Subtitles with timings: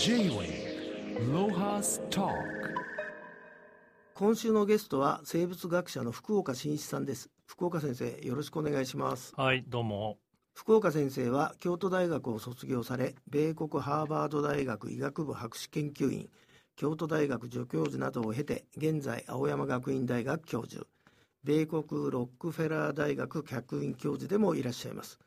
[0.00, 2.26] J-Way ロハスタ
[4.14, 7.28] 今週のゲストは生物学者の福岡伸一さんです。
[7.44, 9.34] 福岡先生よろしくお願いします。
[9.36, 10.16] はいどうも。
[10.54, 16.30] 福岡先生は京都大学を卒業され米国ハーバード大学医学部博士研究員
[16.76, 20.86] 京都大学助教授などを経て現在青山学院大学教授
[21.44, 25.18] 米国ロックフェラー大学客員教授でもいらっしゃいます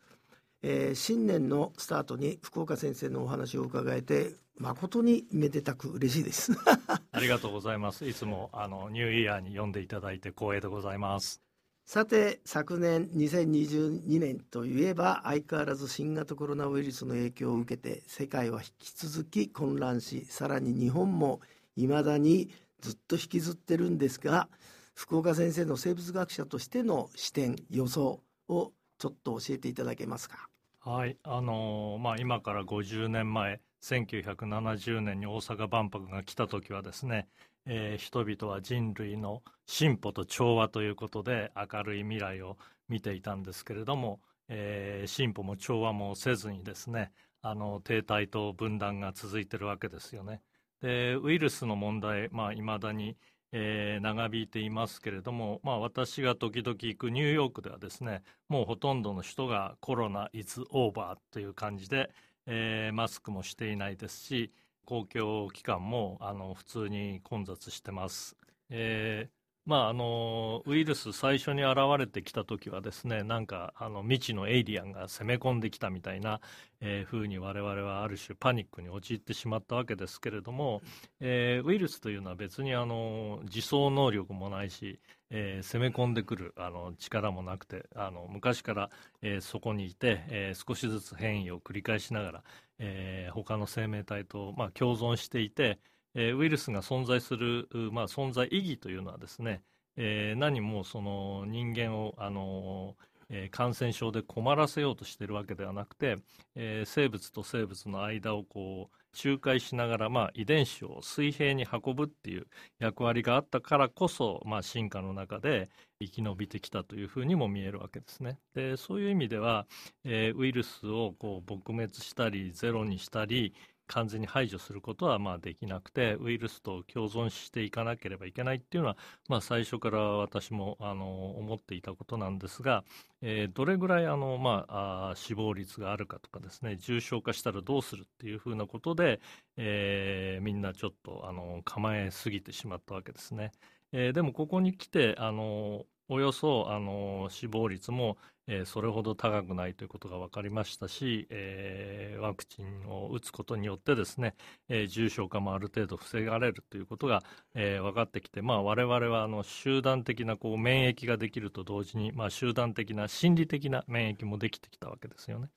[0.64, 6.54] えー、新年のスタートに福岡先生のお話を伺えて誠にめでたく嬉しいです。
[7.12, 8.08] ありがとうございます。
[8.08, 11.42] いつもあのニューイヤーに読んでいただいて光栄でございます。
[11.86, 21.42] さて昨年2022年といえば相変わらず新型コロナウイルスの影響を受けて世界は引き続き混乱しさらに日本も
[21.76, 24.48] いまだにずっと引きずってるんですが
[24.96, 30.48] 福岡先生の生物学者としての視点予想をちょっと教えていただけますか
[30.86, 37.30] はいあのー、まあ、今から50年前1970年に大阪万博が来た時はですね、
[37.66, 42.58] えー、人々は人類の進歩と調和ということで明るい未来を
[42.90, 50.42] 見ていたんですけれども、えー、進歩も調和もせずにですねあの停滞と分断が続いてるわけですよね。
[50.82, 53.16] でウイルスの問題、まあ、未だに
[53.56, 62.10] えー、長引いていますけれども、まあ、私が時々行くニューヨークではですねもうほとんどの人がコロナ is over という感じで、
[62.48, 64.52] えー、マスクもしていないですし
[64.86, 68.36] 公共機関もあの普通に混雑してます。
[68.70, 76.42] えーまあ、あのウイルス最初に現れてきた時はですねなんかあの未知のエイリアンが攻め込んできたみたいな、
[76.82, 80.82] えー、風に我々はある種パニックに陥ってしまったわけですけれども、
[81.22, 88.90] えー、ウイルスというのは別にあの自走能力もないし、えー、攻め込んでくるあの力もなくてあの昔から、
[89.22, 92.44] えー、そこにいて、えー、少しずつ変異を繰り返しながら、
[92.80, 95.80] えー、他の生命体と、まあ、共存していて、
[96.16, 99.62] えー、ウイルスが存在する、まあ、存在意義というのはですね、
[99.96, 102.96] えー、何もその人間を、あの
[103.30, 106.18] え、感染症で困らせようとしているわけではなくて、
[106.56, 112.48] えー、生物と生物の間をこう仲介しながら、まあ、遺伝子を水平に運ぶっていう
[112.80, 118.40] 役割があったからこそ、まあ、進化の中で生き延びてきたというふうにも見えるわけですね。
[118.54, 119.68] でそういう意味では、
[120.04, 123.54] えー、ウイルスをこう撲滅したりゼロにしたり
[123.94, 128.98] 完全に排除することはまあできなくてウイルスと共存していかなければいけないっていうのは、
[129.30, 132.84] まあ、最初から私もあの思っていたことなんですが、
[133.22, 139.22] えー、どれぐらいあの、まあ、あ死亡率があるかとかですね重症化したらどうするっていうふうなことで、
[139.58, 143.52] えー、みんなちょっとあの構えすぎてしまったわけですね。
[143.92, 148.18] えー、でもここに来てあのおよそあの死亡率も、
[148.48, 154.36] えー、それほど高くないということが分かりましたし、えー、ワクチンを打つことによってですね、
[154.70, 157.24] えー、重症化もある程度防がれるということが、
[157.56, 165.50] え分かってきて、まあ、我々はあの集団的なこう免疫ができると同時に、まあ、集団的な心理的な免疫もできてきたわけですよね。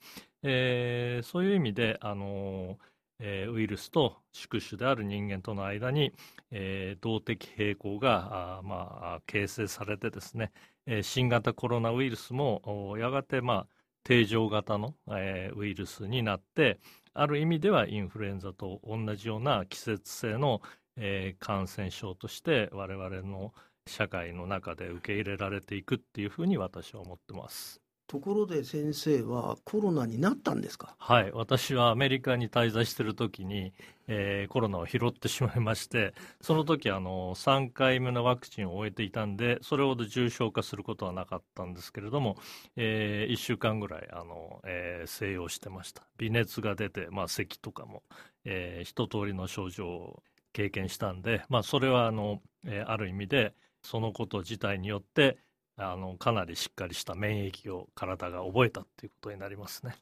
[0.43, 2.79] えそういう意味で、あの
[3.19, 6.13] えー、ウイルスと宿主である人間との間に、
[6.51, 10.53] えー、動的平衡があ、まあ、形成されてですね、
[10.87, 13.69] え、新型コロナウイルスもやがて、まあ、
[14.05, 16.81] 定常型の、え、ウイルスになって
[17.13, 20.63] ある意味ではインフルエンザと同じような季節性の、
[20.97, 23.53] え、感染症として我々の
[23.87, 27.86] 社会の中で受け入れられていくっていうふうに私は思ってます。
[28.07, 30.95] ところで先生はコロナになったんですか？
[30.99, 33.73] はい私はアメリカに滞在している時に、
[34.07, 42.37] えー、コロナを拾ってしまいましてその時あの3回目のワクチンを終えていたんでそれほど重症化することはなかったんですけれども、
[42.77, 46.03] えー、1週間ぐらいあの、えー、静養してました。
[46.19, 48.03] 微熱が出て、まあ、咳とかも、
[48.45, 53.53] えー、一通りの症状を経験したんで、まあ、それはあの、えー、ある意味で
[53.83, 55.39] そのこと自体によって
[55.79, 59.97] あのかなりしっかりした免疫を体が覚えたっていうことになりますね。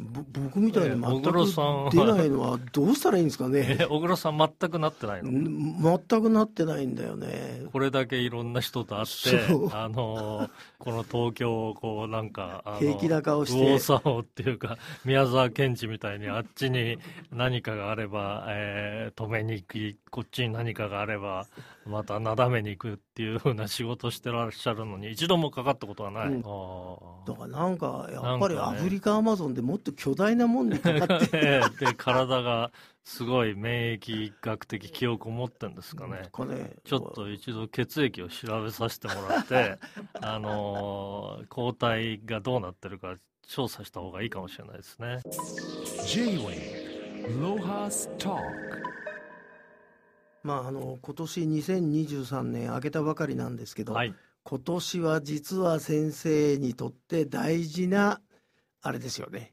[0.00, 1.32] 僕みたいに全く
[1.90, 3.84] 出ないのはどうしたらいいんですかね。
[3.90, 5.98] 小黒さん全くなってないの？
[6.08, 7.64] 全くなってないんだよね。
[7.72, 9.40] これだけいろんな人と会って、
[9.72, 10.48] あの、
[10.78, 13.58] この東京をこうなんか、平気な顔して。
[13.58, 16.98] 右往左往っていうか、宮沢賢治みたいにあっちに
[17.32, 21.46] 何かがあれば、えー、止めに行き、こっちに何かがあれば、
[21.86, 26.28] またなだめに行くっていうふうな仕事してらっしゃるのに、一度もかかったことはない。
[26.28, 32.70] うん、だからなんか、やっぱりアフリカアマゾンでもっと巨大なもんにかかって、ね、 で、体が
[33.04, 36.28] すごい免疫学的記憶を持ってるんですかね。
[36.32, 39.78] かねちょっと一度血液を調べさせてもらって、
[40.20, 45.20] あのー、抗体がどうなってるか調査した方がいいかもしれないですね。
[46.06, 48.42] J-Way Lohas Talk
[50.42, 54.14] まああの今年2023年明けたばかりなんですけど、はい、
[54.44, 58.20] 今年は実は先生にとって大事な
[58.80, 59.52] あれですよね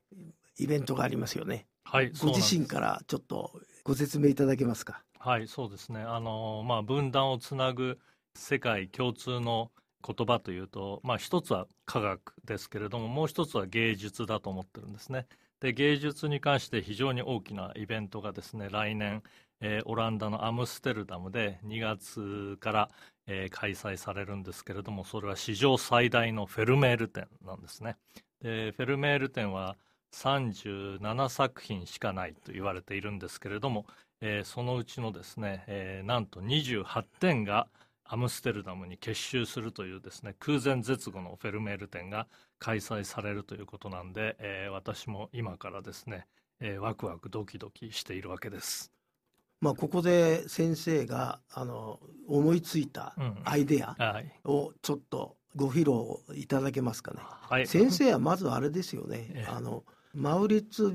[0.58, 1.66] イベントがありますよね。
[1.84, 3.52] はい、ご自身からちょっと
[3.84, 5.04] ご説明いただけますか？
[5.20, 6.02] はい、そうですね。
[6.02, 8.00] あのまあ分断をつなぐ
[8.36, 9.72] 世界共通の
[10.06, 15.28] 言葉というと、まあ一つは科学ですけれども、もう一つは芸術だと思ってるんですね。
[15.62, 19.24] で芸術に関して非常に大きなイベントがですね来年、
[19.62, 22.90] えー、オランダのアムステルダムで2月から、
[23.26, 27.96] えー、開催されるんですけれどもそれは史上最大のフェルメール展なんですね
[28.42, 29.78] でフェルメール展は
[30.16, 33.86] 37作品しかないと言われているんですけれども、
[34.22, 37.68] えー、そのうちのですね、えー、なんと28点が
[38.06, 42.28] アムステルダムに結集するというですね空前絶後のフェルメール展が
[42.60, 46.28] 開催されるということなんで、えー、私も今からですね、
[46.60, 48.92] えー、ワクワクドキドキしているわけです。
[49.62, 53.16] まあ、ここで先生があの思いついた
[53.46, 53.96] アイデア
[54.44, 57.20] をちょっとご披露いただけますかね。
[57.22, 59.32] はい、先生はまずあれですよね。
[59.34, 59.84] えー、あの
[60.16, 60.92] マウリッツ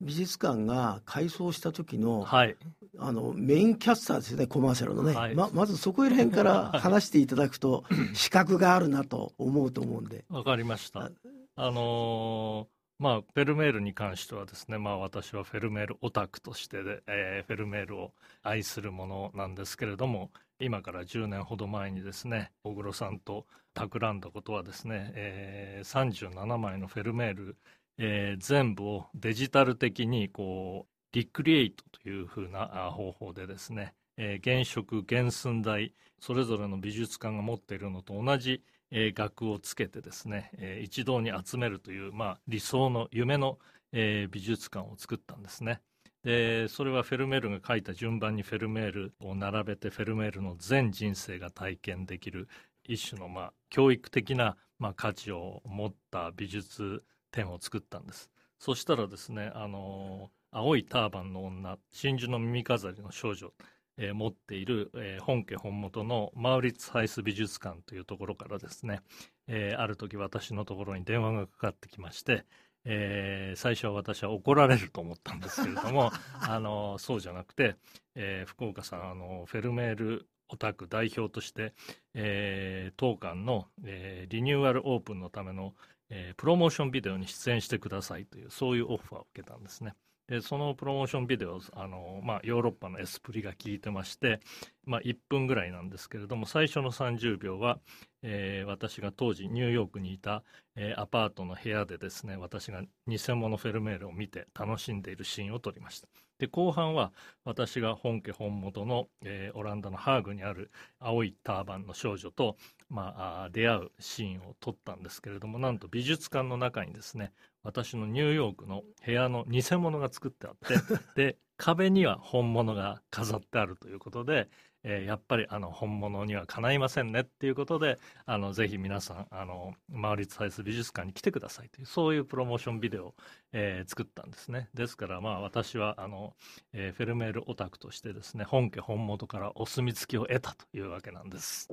[0.00, 2.56] 美術館が改装した時の、はい、
[2.98, 7.84] あのメインキャスターですねコマーシャルのね、はい、ままずそこら辺から話していただくと
[8.14, 10.24] 資格があるなと思うと思うんで。
[10.28, 11.10] わかりました。
[11.56, 18.12] あのーまあ、フェルメールに関してはですね、まあ、私はフェルメールオタクとしてで、えー、フェルメールを
[18.42, 20.30] 愛するものなんですけれども
[20.60, 27.56] 今から10年ほど前にですね小黒さんと企んだことはですね、えー、37枚のフェルメール
[27.98, 43.58] えー、全部をデジタル的にこうリクリエイトというふうな方法でですね、えー、原色原寸大それぞれの美術館が持っているのと同じ、額をつけてですね、えー、一堂に集めるという、まあ、理想の夢の、
[43.92, 45.80] えー、美術館を作ったんですね。
[46.22, 52.48] でそれはフェルメールが書いた順番にフェルメールを並べてフェルメールの全人生が体験できる
[52.84, 58.30] 一種のまあ教育的なまあ価値を持った美術展を作ったんです。
[58.58, 63.52] そしたらですねあの青いターバンの女真珠の耳飾りの少女
[63.96, 69.00] えー、持っている、えー、本家本元のマウリッツハイス美術館というところからですね、
[69.46, 72.44] えー、ある時私のところに電話がかかってきまして、
[72.84, 76.10] えー、最初は私は怒られると思ったんですけれども
[76.40, 77.76] あのそうじゃなくて、
[78.14, 81.74] えー、福岡さんあのフェルメールオタク代表として、
[82.14, 85.74] えー、当館の、えー、リニューアルオープンのための、
[86.10, 89.94] えー、プロモーションビデオに出演してくださいというそういうオファーを受けたんですね。
[90.28, 94.40] でそのプロモーションビデオあの、まあ、ヨーロッパのエスプリが効いてまして、
[94.86, 97.78] まあ、1分ぐらいなんですけれども最初の30秒は、
[98.22, 100.42] えー、私が当時ニューヨークにいた、
[100.76, 106.08] えー、アパートの部屋でですね私が偽物フェルメールを見て楽しんでいるシーンを撮りました
[106.38, 107.12] で後半は
[107.44, 112.56] 私が本家本元の、えー、オランダのハーグにある青いターバンの少女と、
[112.88, 117.32] まあ、出会うシーンを撮ったんですけれどもなんと美術館の中にですね
[117.62, 120.74] 私のニューヨークの部屋の偽物が作ってあって
[121.30, 124.48] で壁には本物が飾ってあるということで、
[124.82, 133.14] えー、やっぱりあの本物にはかないませんねっていうことであのぜひ皆さんあのマウリッツハイス美術館に来てくださいというそういうプロモーションビデオを、
[133.52, 134.68] えー、作ったんですね。
[134.74, 136.34] ですからまあ私はあの、
[136.72, 141.68] えー、フェルメールオタクとしてですね本家本元からお墨付きを得たというわけなんです。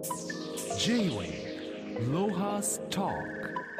[0.77, 3.71] J-Way ロハストーク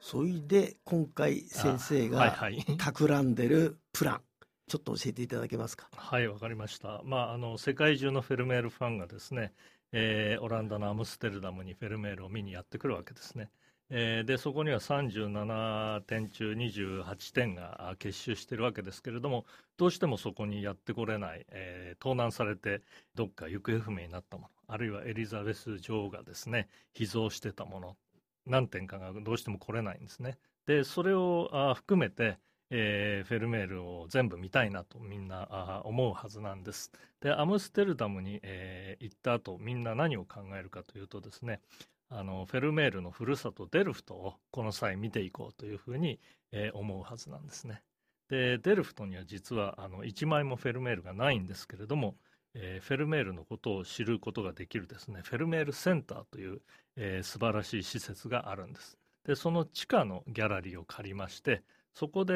[0.00, 2.30] それで今回先生が
[2.78, 4.20] 企んでるプラン、
[4.68, 5.88] ちょっと教えていただけますか？
[5.96, 7.00] はいわかりました。
[7.04, 9.52] まああの世界中のフェルメールファンがですね、
[9.92, 13.50] えー、オランダのアムステルダムにフェルメールを見にやってくるわけですね。
[13.90, 19.46] えー、でそこには37点中28点が結集しているわけですけれども
[19.76, 22.82] どうしてもそこにやってこれない、えー、盗難されて
[23.14, 27.96] どっか行方不明になったものあるいはエリザベス女王がですね秘蔵してたもの
[28.44, 30.38] 何点かがどうしても来れないんですね。
[30.66, 32.38] でそれをあ含めて、
[32.70, 36.90] えー、フェルメールを全部見たいなとみんな思うはずなんです。
[37.20, 41.60] でアムステルダムに、えー、行った後みんな何を考えるかというとですね
[42.08, 46.18] あのフェルメールのふるさとデルフトをこの際見ていこうというふうに、
[46.52, 47.82] えー、思うはずなんですね。
[48.28, 52.16] でデルフトには実はあの1枚もフェルメールがないんですけれども
[52.58, 56.62] えー、フェルメールのことを知ることができるですねフェルメールセンターという、
[56.96, 58.96] えー、素晴らしい施設があるんです
[59.26, 61.62] でその地下のギャラリーを借りまして
[61.96, 62.34] そこで、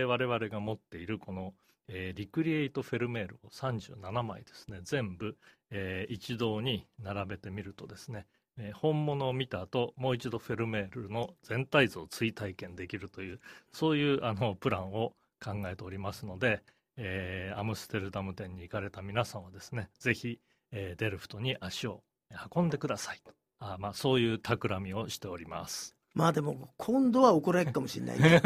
[0.00, 1.54] えー、我々が持っているこの、
[1.88, 4.80] えー、リクリエイト・フェルメールを37枚ですね。
[4.82, 5.36] 全部、
[5.70, 8.26] えー、一堂に並べてみるとですね
[8.58, 13.40] え本物を見た後もう一度フェルメールの全体像を追体験できるという
[13.72, 16.62] そういうあのプランを考えておりますので、
[16.96, 20.40] えー、アムステルダム店に行かれた皆さんはですねぜひ、
[20.72, 22.02] えー、デルフトに足を
[22.54, 23.32] 運んでくださいと。
[23.60, 25.97] あまあそういう企みをしております。
[26.18, 28.42] まあでも今度は怒られるかもしれないね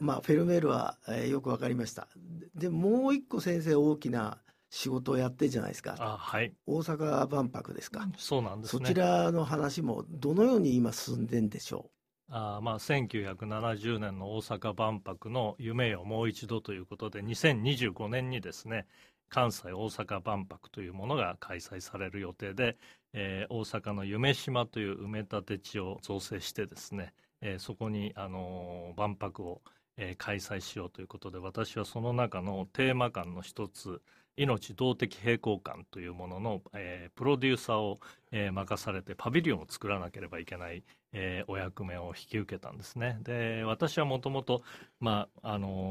[0.00, 2.08] まあフェルメールは、えー、よくわかりました
[2.54, 4.38] でもう一個先生大きな
[4.70, 5.96] 仕事をやってるじゃないですか。
[5.98, 6.54] あはい。
[6.66, 8.08] 大阪万博ですか。
[8.16, 8.86] そうなんですね。
[8.86, 12.34] そちらの話もどのように今進んでんでしょう？
[12.34, 18.86] あまあ1970年の大阪万博の夢をもう一度ということで2025年にですね
[19.32, 22.76] 関西大阪万博というものが開催される予定で、
[23.14, 29.62] えー、大阪の夢島という埋め立て地を造成してですね、えー、そこに、あのー、万博を、
[29.96, 34.02] えー、開催しようということで私はその中のテーマ館の一つ
[34.36, 43.18] 命動的平衡感というものの、えー、プロデューサーを、えー、任されてパビリオンを作らなければいけない、えー、お役目を引き受けたんですね。
[43.22, 44.62] で私はもともと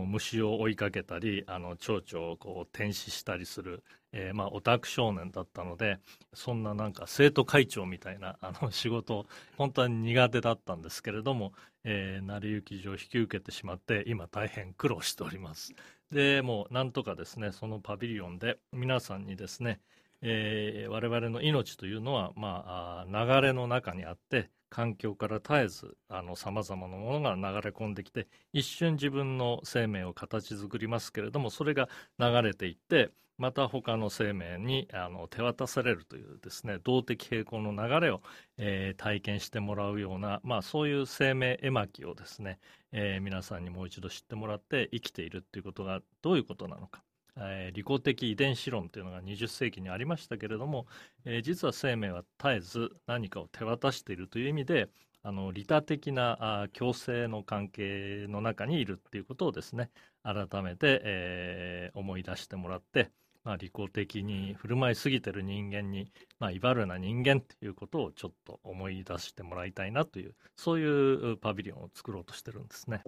[0.08, 6.00] 虫を追いかけたりあの蝶々をこう転死したりする、えーまあ、オタク少年だったので
[6.34, 15.74] そんななんか生徒会長みたいなあの仕事本当に苦手だったんですけれども、えー、成り行き上引き受けてしまって今大変苦労しております。
[16.12, 19.80] でもうなんとかですねそのパビリオンで皆さんにですね、
[20.22, 25.98] えー、我々の命というのは、まあ、流れの中にあって環境から絶えず
[26.36, 31.90] さまざまなものが流れ込んできて一瞬自分の生命を形作りますけれどもそれが
[32.20, 38.22] 流れていってまた他の生命にあの手渡されるというですね動的平衡の流れを、
[38.60, 42.60] えー、体験してもらうような、まあ、そういう生命絵巻をですね、
[42.92, 47.02] えー、皆さんにもう一度知ってもらって生きているっていうことがどういうことなのか。
[47.36, 50.86] えー、利己的遺伝子論というのが20世紀にありましたけれども、
[51.26, 54.90] えー、実は生命は絶えず何かを手渡しているという意味で
[55.24, 59.90] あの利他的なあ共生の関係の中にいるっていうことをですね
[60.24, 63.12] 改めて、えー、思い出してもらって
[63.44, 73.02] まあ、利己的に振る舞いすぎてる人間に、まあ、威張るな人間っていうことをちょっと思い出してもらいたいなというそういうパビリオンを作ろうとしてるんですね。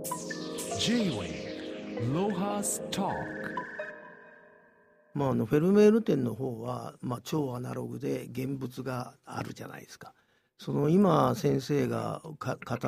[5.14, 10.16] まあ、あのフェルメール展の方は、まあ、超アナログで現物があるじゃないですか。
[10.58, 12.34] その今先生が語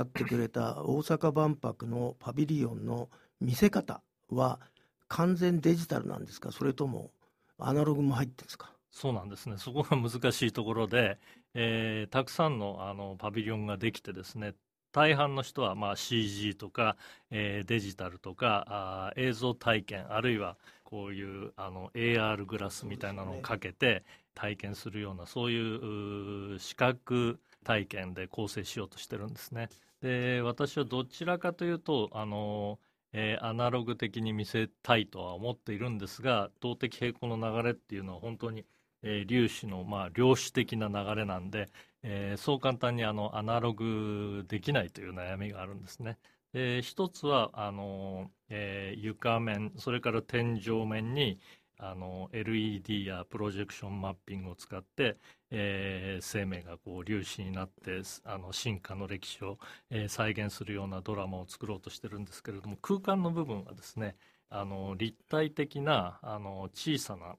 [0.01, 3.09] ってくれた大阪万博のパビリオンの
[3.39, 4.59] 見せ方は
[5.07, 6.51] 完全デジタルなんですか？
[6.51, 7.11] それとも
[7.57, 8.71] アナログも入ってるんですか？
[8.91, 9.57] そうなんですね。
[9.57, 11.17] そこが難しいところで、
[11.53, 14.53] えー、たくさんのあのパビリオンができてですね
[14.93, 16.95] 大半の人はまあ CG とか、
[17.29, 29.69] えー、デジタルとかあ映像体験あるいはこういうあの AR グラスみたいなのをかけて体験するようなそういう視覚体験で構成しようとしてるんですね。
[30.01, 32.79] で私はどちらかというとあの
[33.17, 38.65] えー、アナログ的に見せたいとは思っているんですが動的平衡の流れっていうのは本当に、
[39.03, 41.69] えー、粒子の、まあ、量子的な流れなんで、
[42.03, 46.17] えー、そう簡単にあのアナログできないという悩みがあるんですね。
[46.51, 51.39] で一つはあの、えー、床面それから天井面に
[51.77, 55.17] あの LED やプロジェクションマッピングを使って、
[55.51, 59.57] えー、生命がこう粒子になってあの進化の歴史を、
[59.89, 64.15] えー、再現するようなドラマを作ろうとしてるんですけれども空間の部分はですね
[64.49, 67.35] あの立体的なあの小さな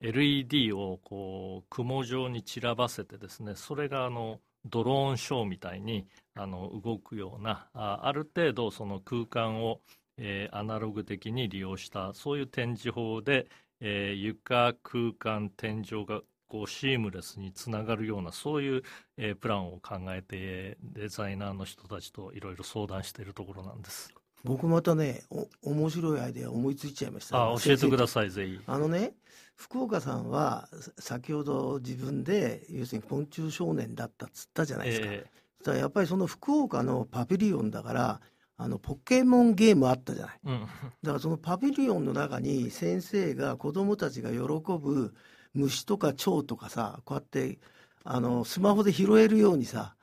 [0.00, 9.80] LED をこう雲状に散らばせてですねそれがあのドローンショーみたいにあの動くようなあある程度その空間を、
[10.18, 13.48] えー、アナログ的に利用したそういう展示法で、
[13.80, 18.82] えー、床空間天井がこうシームレスにつながるようなそういう、
[19.16, 24.12] えー、プランを考えてデザイナーの人たちといろいろ相談しているところなんです。
[24.44, 28.60] 僕またねお面白いアイデア思いついちゃいました、あ教えてくださいぜひ。
[28.66, 29.14] あのね
[29.56, 30.68] 福岡さんは
[30.98, 38.20] 先ほど自分で要するに昆虫少年だったっつったじゃないですか、えー、やっぱりその福岡のパビリオンだから
[38.58, 45.14] あのポケモンゲームあったじゃない、うん、だからそのパビリオンの中に先生が子供たちが喜ぶ
[45.54, 47.58] 虫とか蝶とかさこうやって
[48.04, 49.94] あのスマホで拾えるようにさ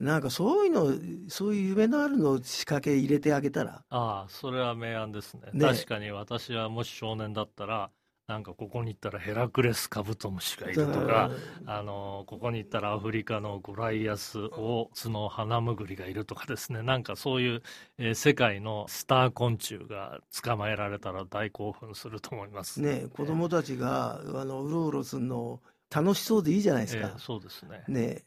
[0.00, 3.84] なんかそういうのそういう夢のあるのを仕掛け入れてあげたら。
[3.88, 7.90] ああそれは明暗ですね、ね、確かに私はもし少年だったら
[8.26, 11.30] なんかここに行ったらヘラクレスカブトムシがいるとか、
[11.66, 16.82] あのここに行ったらアフリカのゴライアスオツノハナムグリがいるとかですね。
[16.82, 17.62] なんかそういう、
[17.98, 22.80] えー、世界のスター昆虫が捕まえられたら大興奮すると思います。
[22.80, 25.60] ね子供たちが、あのうろうろするの
[25.94, 27.08] 楽しそうでいいじゃないですか。
[27.08, 27.84] えーそうですね。
[27.88, 28.22] ね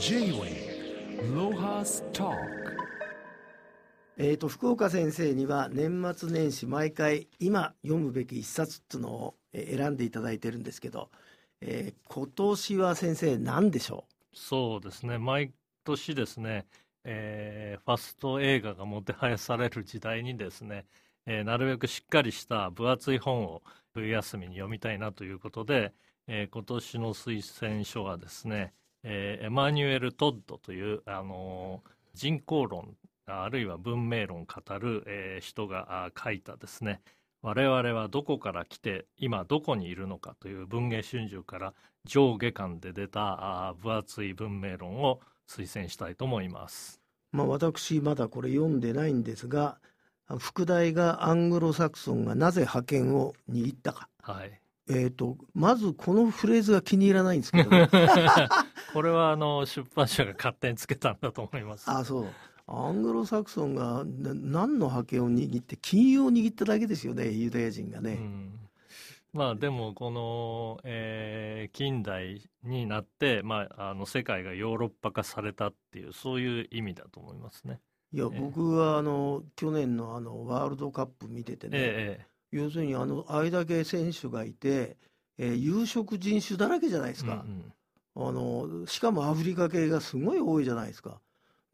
[0.00, 2.59] J-Way Lohas Talk
[4.22, 11.08] えー、と福岡先生には年末年始毎回今読むべき一冊っていうのを選んでいただいてるんですけど、
[11.62, 14.36] えー今年は先生何でしょう？
[14.36, 15.16] そうですね。
[15.16, 15.52] 毎
[15.84, 16.66] 年ですね、
[17.04, 20.84] えーファスト映画がもてはやされる時代にですね、
[21.24, 23.62] えーなるべくしっかりした分厚い本を
[23.94, 25.94] 冬休みに読みたいなということで、
[26.26, 32.96] えー今年の推薦書はですね、えーエマニュエル・トッドという、あのー人口論
[33.30, 37.00] あるいは文明論を語る、えー人があ書いたですね
[37.42, 47.00] 我々はどこから来て今どこにいるのかという文藝春秋から上下巻で出た分厚い文明論を推薦したいと思います。
[47.32, 49.78] う、まあ、私まだこれ読んでないんですが
[50.38, 54.08] 副題がアングロサクソンがなぜ覇権を握ったか。
[54.22, 54.60] はい。
[54.88, 57.88] えー、とまずこのフレーズが気に入らないんですけど、ね、
[58.92, 61.88] これはあの出版社が勝手につけたんだと思います。
[61.88, 62.28] あそう
[62.72, 68.12] アングロサクソンがな何の覇権を握って金融を握っただけですよねユダヤ人がね。
[68.12, 68.60] うん。
[69.32, 77.80] まあでもこの、えー近代になって、まあ、あの世界がヨーロッパ化されたっていうそういう意味だと思いますね。
[78.12, 78.40] いやええ。
[78.40, 84.96] 僕はあの去年のあのワールドカップ見ててね、え要するにあのあれだけ選手がいて、
[85.38, 87.72] えー有色人種だらけじゃないでえすか、うん。
[88.16, 91.20] あのしかもアフリカ系がすごい多いじゃないですか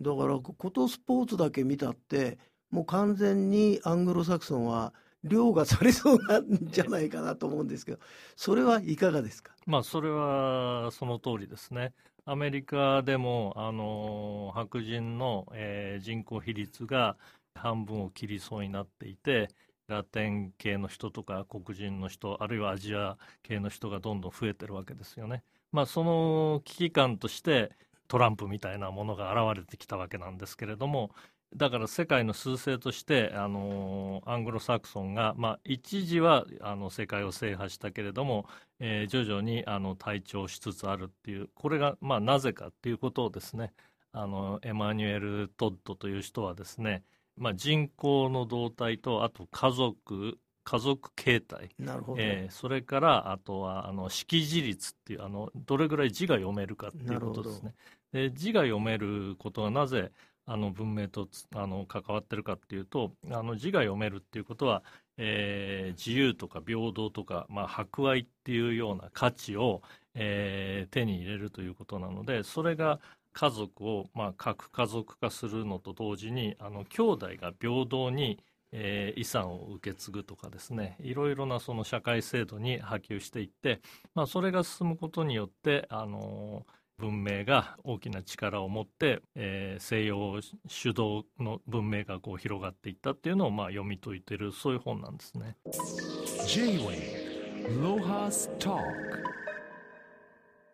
[0.00, 2.38] だからことスポーツだけ見たって
[2.70, 4.92] もう完全にアングロサクソンは
[5.24, 7.98] 凌駕されそうなんじゃないかなと思うんですけど
[8.36, 9.52] それはいかがですか？
[9.66, 11.92] まあそれはその通りですね。
[12.26, 17.16] アメリカでもあの白人の、えー人口比率が
[17.54, 19.48] 半分を切りそうになっていて
[19.88, 25.42] ラテン系の人とか黒人の人あるいはアジア系の人がどんどん増えてるわけですよね。
[25.72, 27.72] まあその危機感として
[28.08, 31.10] トランプみたいなものが現れてきたわけなんですけれども
[31.54, 38.46] だから世界の趨勢としてあのアングロサクソンが、まあ、一時はあの世界を制覇したけれども
[38.80, 43.72] えー徐々にあの退潮しつつあるっていうこれが、まあ、なぜかっていうことをですね
[44.12, 47.04] あのエマニュエル・トッドという人はですね、
[47.36, 57.72] まあ、人口の動態とあと家族家族形態、なるほど、えーそれからあとはあの識字率っていうあのどれぐらい字が読めるかっていうことですね。
[58.12, 60.12] で字が読めることはなぜ
[60.46, 64.82] あの文明とあの関わってるかっていうとあの字が読めるっていうことは、
[65.16, 69.82] えー自由とか平等とか、まあ、博愛っていうような価値を、
[70.14, 73.00] えー手に入れるということなのでそれが
[73.32, 78.38] 家族を、まあ、核家族化するのと同時にあの兄弟が平等に、
[78.72, 80.96] えー遺産を受け継ぐとかですね。
[81.00, 83.80] いろいろなその社会制度に波及していって、
[84.14, 86.66] まあ、それが進むことによってあの
[86.98, 95.56] 文明が大きな力を持って、えー西洋主導の文明がこう広がっていったっていうのをまあ読み解いてるそういう本なんですね。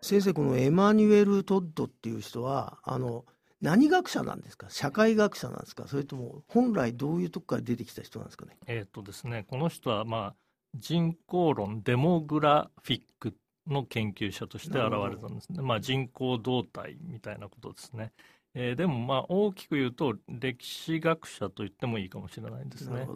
[0.00, 3.24] 先生このエマニュエル・トッドっていう人はあの
[3.60, 4.66] 何学者なんですか？
[4.70, 5.86] 社会学者なんですか？
[5.86, 8.56] それとも本来どういうとこから出てきた人なんですかね？
[8.66, 10.34] えっ、とですねこの人はまあ
[10.74, 13.34] 人口論デモグラフィック
[13.66, 15.62] の研究者として現れたんですね。
[15.62, 18.12] まあ人口動態みたいなことですね。
[18.54, 23.06] えーでもまあ大きく言うと歴史学者と言ってもいいかもしれないですね。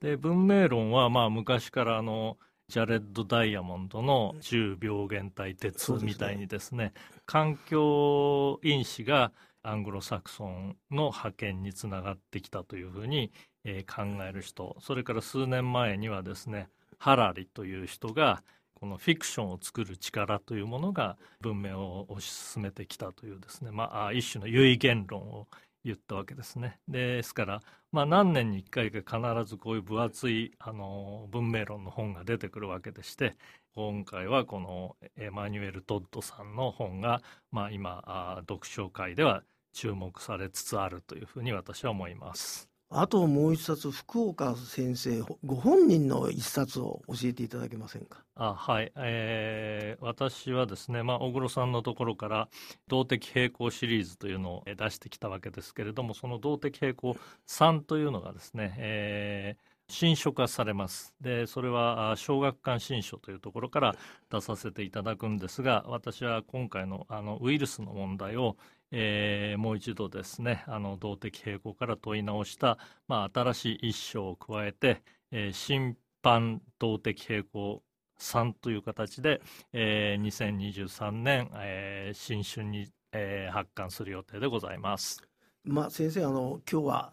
[0.00, 6.92] で文明論はまあ昔からあのジャレッド・ダイヤモンドの重病原体鉄みたいにですね
[7.26, 9.32] 環境因子が
[9.62, 13.32] アングロサクソンの覇権につながってきたというふうに、
[13.64, 14.76] えー考える人。
[14.80, 18.42] それから数年前にはですねハラリという人が
[18.80, 25.46] このフィクションを作る力というものが文明を推し進めてきたというですね、まあ、一種の唯言論を
[25.84, 26.78] 言ったわけですね。
[26.88, 27.62] ですから、
[27.92, 33.36] まあ、何年に1回か必ずこういう分厚いあの文明論の本が出てくるわけでして
[33.74, 42.67] 今回はこのエマニュエル・トッドさんの本が、まあ、今あ読書会では注目されつつあるというふうに私は思います。
[42.90, 48.24] あともう一冊福岡先生ご本人の一冊を教えていただけませんか？
[48.34, 52.48] あはい、えー私はですね、まあ、小黒さんのところから
[52.88, 61.14] 動的平衡シリーズというのを出してきたわけですけれどもその動的平衡3というのがですね、えー新書化されます。
[61.18, 63.96] でそれは小学館新書というところから
[64.30, 68.58] 出させていただくんですが私は今回のあのウイルスの問題を、
[68.90, 77.82] えーもう一度ですねあの動的平衡から問い直した、まあ、新しい一章を加えて、えー審判動的平衡
[78.18, 79.40] 3という形で、
[79.72, 85.22] えー、2023年、えー、新春に、えー、発刊する予定でございます。
[85.68, 87.12] まあ、先生あの今日は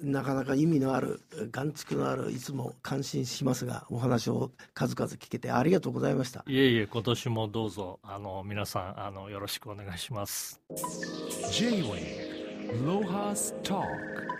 [0.00, 6.44] なかなか意味のある眼蓄のあるいつも感心しますがお話を数々聞けてありがとうございました。
[6.46, 10.60] いえいえ今年もどうぞあの皆さんあのよろしくお願いします。
[11.52, 14.35] J-Way ロハス Talk